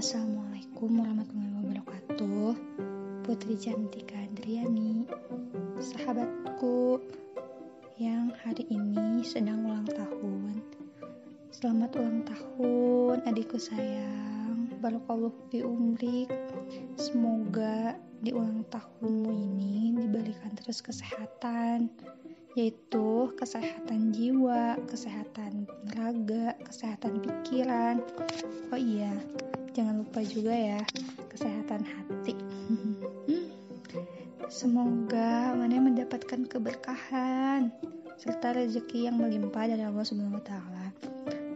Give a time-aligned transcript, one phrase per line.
[0.00, 2.56] Assalamualaikum warahmatullahi wabarakatuh.
[3.20, 5.04] Putri Cantika Andriani
[5.76, 7.04] Sahabatku
[8.00, 10.64] Yang hari ini sedang ulang tahun.
[11.52, 14.72] Selamat ulang tahun adikku sayang.
[14.80, 16.32] Barakallahu fi umrik.
[16.96, 17.92] Semoga
[18.24, 21.92] di ulang tahunmu ini diberikan terus kesehatan
[22.56, 28.00] yaitu kesehatan jiwa, kesehatan raga, kesehatan pikiran.
[28.72, 29.12] Oh iya,
[29.80, 30.80] jangan lupa juga ya
[31.32, 32.36] kesehatan hati.
[34.60, 37.72] Semoga mana mendapatkan keberkahan
[38.20, 40.86] serta rezeki yang melimpah dari Allah Subhanahu wa taala.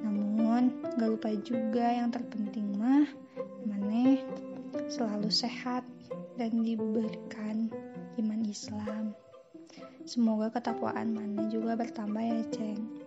[0.00, 3.04] Namun, gak lupa juga yang terpenting mah
[3.68, 4.16] mana
[4.88, 5.84] selalu sehat
[6.40, 7.68] dan diberikan
[8.16, 9.12] iman Islam.
[10.08, 13.03] Semoga ketakwaan Mane juga bertambah ya, Ceng.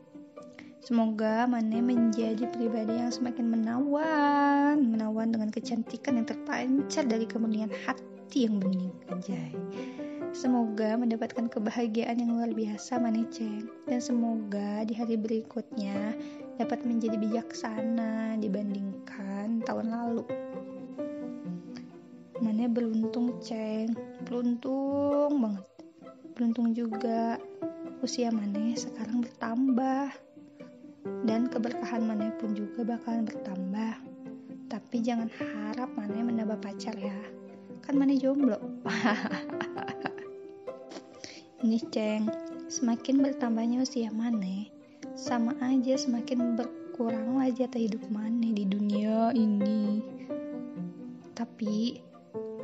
[0.82, 8.46] Semoga Mane menjadi pribadi yang semakin menawan, menawan dengan kecantikan yang terpancar dari kemurnian hati
[8.46, 9.54] yang bening, anjay.
[10.36, 13.66] Semoga mendapatkan kebahagiaan yang luar biasa Mane Ceng.
[13.90, 16.14] Dan semoga di hari berikutnya
[16.62, 20.24] dapat menjadi bijaksana dibandingkan tahun lalu.
[22.38, 23.98] Mane beruntung Ceng,
[24.30, 25.66] beruntung banget
[26.38, 27.42] beruntung juga
[28.06, 30.14] usia Mane sekarang bertambah
[31.28, 33.94] dan keberkahan Mane pun juga bakalan bertambah.
[34.68, 37.16] Tapi jangan harap Mane menambah pacar ya.
[37.84, 38.60] Kan Mane jomblo.
[41.66, 42.30] Ini ceng
[42.68, 44.70] semakin bertambahnya usia Mane
[45.18, 50.04] sama aja semakin berkurang jatah hidup Mane di dunia ini.
[51.34, 51.98] Tapi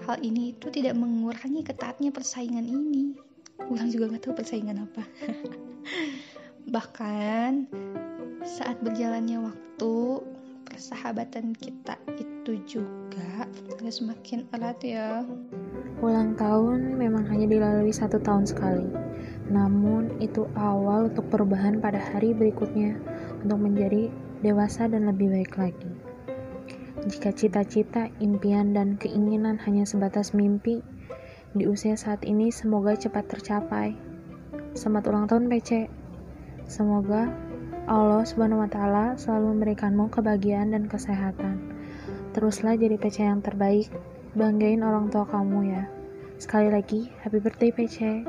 [0.06, 3.16] hal ini itu tidak mengurangi ketatnya persaingan ini.
[3.72, 5.04] Ulang juga gak tahu persaingan apa.
[6.74, 7.52] Bahkan
[8.44, 10.20] saat berjalannya waktu
[10.68, 13.48] persahabatan kita itu juga
[13.80, 15.24] harus semakin erat ya
[16.04, 18.92] ulang tahun memang hanya dilalui satu tahun sekali
[19.48, 23.00] namun itu awal untuk perubahan pada hari berikutnya
[23.48, 24.12] untuk menjadi
[24.44, 25.92] dewasa dan lebih baik lagi
[27.04, 30.80] jika cita-cita, impian, dan keinginan hanya sebatas mimpi,
[31.52, 33.92] di usia saat ini semoga cepat tercapai.
[34.72, 35.92] Selamat ulang tahun PC.
[36.64, 37.28] Semoga
[37.90, 41.60] Allah Subhanahu wa taala selalu memberikanmu kebahagiaan dan kesehatan.
[42.32, 43.92] Teruslah jadi PC yang terbaik.
[44.34, 45.84] Banggain orang tua kamu ya.
[46.42, 48.26] Sekali lagi, happy birthday PC.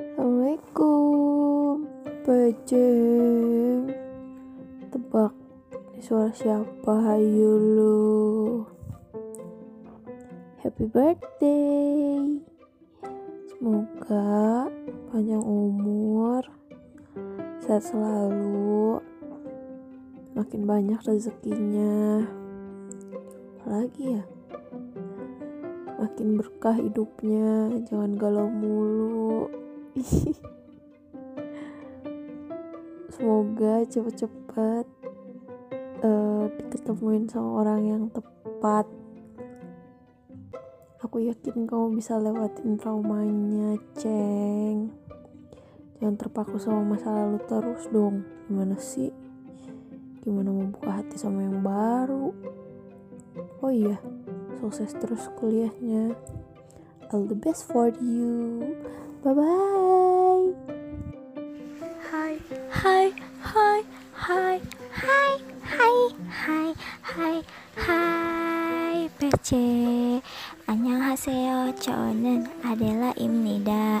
[0.00, 1.86] Assalamualaikum
[2.24, 2.70] PC.
[4.90, 5.32] Tebak
[6.00, 8.04] suara siapa hayu lu?
[10.64, 12.40] happy birthday
[13.52, 14.64] semoga
[15.12, 16.40] panjang umur
[17.64, 19.00] sehat selalu.
[20.36, 22.20] Makin banyak rezekinya.
[23.56, 24.24] Apalagi ya?
[25.96, 27.72] Makin berkah hidupnya.
[27.88, 29.48] Jangan galau mulu.
[33.16, 34.84] Semoga cepet-cepet
[36.04, 38.84] uh, diketemuin sama orang yang tepat.
[41.00, 45.03] Aku yakin kamu bisa lewatin traumanya, Ceng.
[46.04, 48.28] Jangan terpaku sama masa lalu terus dong.
[48.44, 49.08] Gimana sih?
[50.20, 52.28] Gimana mau buka hati sama yang baru?
[53.64, 53.96] Oh iya,
[54.60, 56.12] sukses terus kuliahnya.
[57.08, 58.60] All the best for you.
[59.24, 60.52] Bye-bye.
[62.12, 62.36] Hai,
[62.68, 63.08] hai,
[63.40, 63.80] hai,
[64.12, 64.56] hai,
[64.92, 65.32] hai,
[65.64, 66.68] hai, hai,
[67.00, 67.36] hai,
[67.80, 69.56] hai, PC.
[70.64, 74.00] Annyeonghaseyo, 저는 adalah Imnida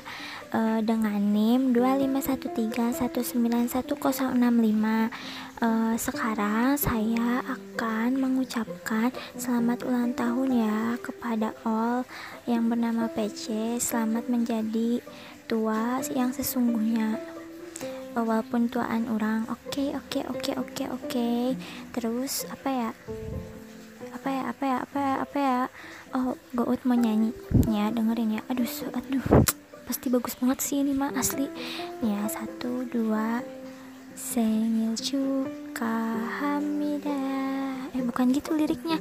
[0.54, 4.38] uh, dengan NIM 25131911065
[5.58, 12.06] uh, Sekarang saya akan mengucapkan selamat ulang tahun ya kepada all
[12.46, 15.02] yang bernama PC Selamat menjadi
[15.50, 17.18] tua yang sesungguhnya.
[18.14, 21.10] Walaupun tuaan orang oke okay, oke okay, oke okay, oke okay, oke.
[21.10, 21.58] Okay.
[21.90, 22.94] terus apa ya?
[24.14, 25.66] Apa ya apa ya apa ya apa ya?
[26.14, 27.34] Oh Gout mau nyanyi.
[27.66, 28.46] Ya dengerin ya.
[28.46, 29.42] Aduh aduh
[29.87, 31.47] pasti bagus banget sih ini mah asli
[32.03, 33.43] ya satu dua
[34.19, 35.97] Sengil cuka
[36.43, 37.23] hamida
[37.95, 38.99] eh bukan gitu liriknya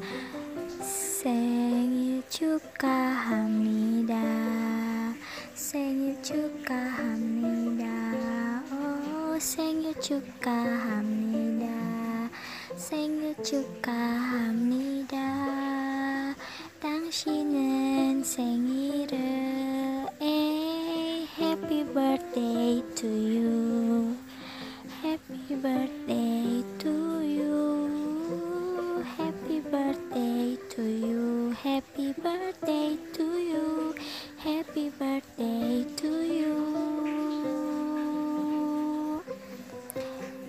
[0.85, 4.31] Sengil cuka hamida
[5.59, 7.99] Sengil cuka hamida
[8.71, 11.59] Oh sengil cuka hamida
[12.79, 15.17] 생일 축하합니다.
[16.81, 19.22] 당신은 생일을 에
[21.94, 24.18] birthday to you.
[25.04, 29.06] Happy birthday to you.
[29.18, 31.52] Happy birthday to you.
[31.62, 33.94] Happy birthday to you.
[34.42, 36.58] Happy birthday to you.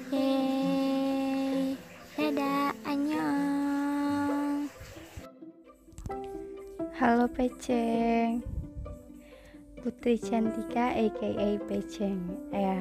[0.09, 1.77] Yeay.
[2.17, 4.73] Dadah Annyeong.
[6.97, 8.64] Halo Peceng.
[9.85, 12.81] Putri Cantika aka Peceng Ya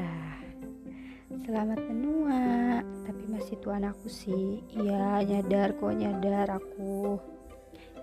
[1.44, 2.79] Selamat menua.
[3.03, 4.63] Tapi masih tuan aku sih.
[4.71, 7.19] Iya nyadar kok nyadar aku.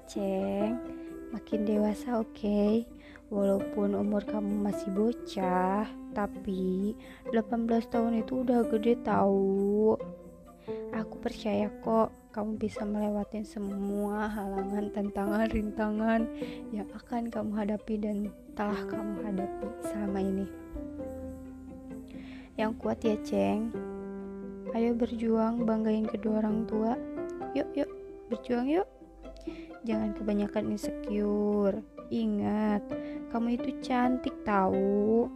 [0.05, 0.77] Ceng
[1.33, 2.29] Makin dewasa oke.
[2.45, 2.85] Okay?
[3.33, 6.93] Walaupun umur kamu masih bocah Tapi
[7.33, 7.41] 18
[7.89, 9.97] tahun itu udah gede tahu
[10.95, 16.21] Aku percaya kok kamu bisa melewati semua halangan, tantangan, rintangan
[16.71, 18.17] yang akan kamu hadapi dan
[18.55, 20.47] telah kamu hadapi selama ini.
[22.55, 23.73] Yang kuat ya, Ceng.
[24.71, 26.95] Ayo berjuang, banggain kedua orang tua.
[27.59, 27.91] Yuk, yuk,
[28.31, 28.87] berjuang yuk.
[29.83, 31.83] Jangan kebanyakan insecure.
[32.11, 32.83] Ingat,
[33.31, 35.31] kamu itu cantik tahu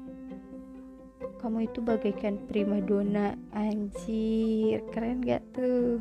[1.45, 4.81] kamu itu bagaikan primadona anjir.
[4.89, 6.01] Keren gak tuh?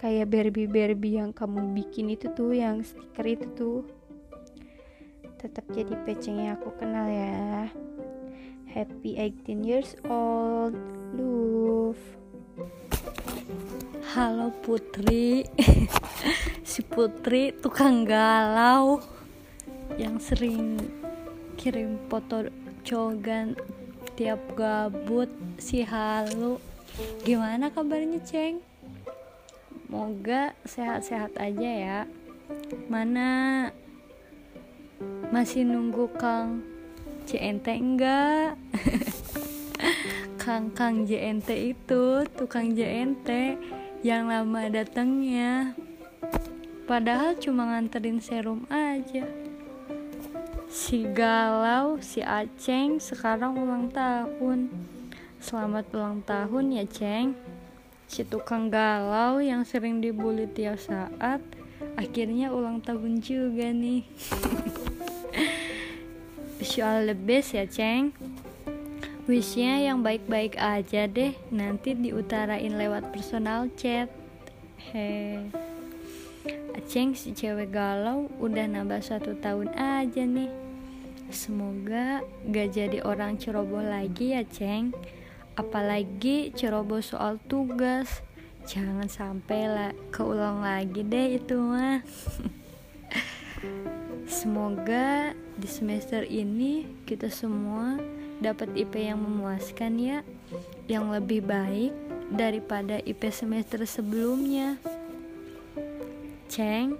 [0.00, 3.84] Kayak Barbie-Barbie yang kamu bikin itu tuh yang stiker itu tuh.
[5.36, 7.68] Tetap jadi peceng yang aku kenal ya.
[8.72, 10.72] Happy 18 years old
[11.12, 12.00] love.
[14.16, 15.44] Halo Putri.
[16.68, 19.02] Si Putri tukang galau
[19.98, 20.78] yang sering
[21.58, 22.46] kirim foto
[22.86, 23.58] cogan
[24.18, 25.30] tiap gabut
[25.62, 26.58] si halu.
[27.22, 28.58] Gimana kabarnya ceng?
[29.86, 32.00] Moga sehat-sehat aja ya.
[32.90, 33.70] Mana
[35.30, 36.66] masih nunggu Kang
[37.30, 38.58] JNT enggak?
[40.42, 43.54] Kang Kang JNT itu tukang JNT
[44.02, 45.78] yang lama datangnya.
[46.90, 49.47] Padahal cuma nganterin serum aja
[50.68, 54.68] si galau si Aceng sekarang ulang tahun.
[55.40, 57.32] Selamat ulang tahun ya Ceng.
[58.04, 61.40] Si tukang galau yang sering dibully tiap saat
[61.96, 64.04] akhirnya ulang tahun juga nih.
[66.68, 68.12] Soal lebih ya Ceng.
[69.24, 71.32] Wishnya yang baik-baik aja deh.
[71.48, 74.12] Nanti diutarain lewat personal chat.
[74.92, 75.67] Heh
[76.78, 80.68] Aceng si cewek galau udah nambah satu tahun aja nih.
[81.28, 84.96] Semoga gak jadi orang ceroboh lagi ya Ceng.
[85.60, 88.24] Apalagi ceroboh soal tugas.
[88.64, 92.00] Jangan sampai lah keulang lagi deh itu mah.
[94.40, 98.00] Semoga di semester ini kita semua
[98.40, 100.18] dapat IP yang memuaskan ya.
[100.88, 101.92] Yang lebih baik
[102.32, 104.80] daripada IP semester sebelumnya
[106.48, 106.96] Ceng,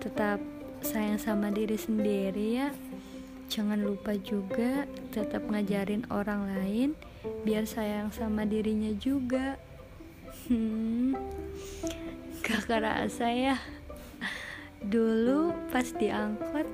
[0.00, 0.40] tetap
[0.80, 2.72] sayang sama diri sendiri ya.
[3.52, 6.96] Jangan lupa juga tetap ngajarin orang lain
[7.44, 9.60] biar sayang sama dirinya juga.
[10.48, 11.12] Hmm,
[12.40, 13.60] gak kerasa ya.
[14.80, 16.64] Dulu pas diangkut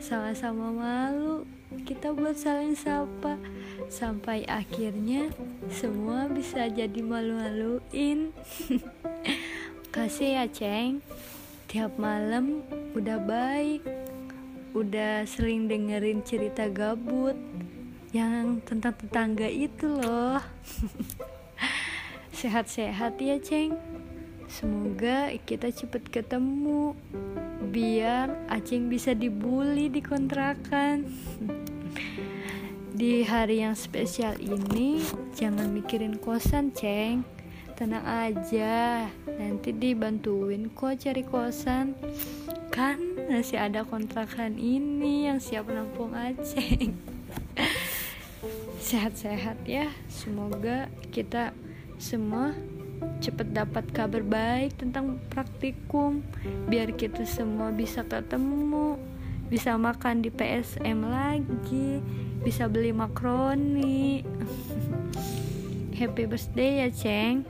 [0.00, 1.44] sama-sama malu
[1.84, 3.36] kita buat saling sapa
[3.92, 5.34] sampai akhirnya
[5.68, 8.32] semua bisa jadi malu-maluin.
[9.96, 11.00] Kasih ya, Ceng.
[11.72, 12.60] Tiap malam
[12.92, 13.80] udah baik.
[14.76, 17.32] Udah sering dengerin cerita gabut
[18.12, 20.44] yang tentang tetangga itu loh.
[22.44, 23.72] Sehat-sehat ya, Ceng.
[24.52, 26.92] Semoga kita cepet ketemu
[27.72, 31.08] biar Aceng bisa dibully di kontrakan.
[32.96, 35.00] Di hari yang spesial ini
[35.32, 37.35] jangan mikirin kosan, Ceng
[37.76, 39.06] tenang aja.
[39.28, 41.92] Nanti dibantuin kok cari kosan.
[42.72, 46.88] Kan masih ada kontrakan ini yang siap nampung Aceh.
[48.88, 49.92] Sehat-sehat ya.
[50.08, 51.52] Semoga kita
[52.00, 52.56] semua
[53.20, 56.24] cepat dapat kabar baik tentang praktikum.
[56.72, 58.96] Biar kita semua bisa ketemu
[59.46, 62.02] bisa makan di PSM lagi
[62.42, 64.26] bisa beli makroni
[65.96, 67.40] happy birthday ya ceng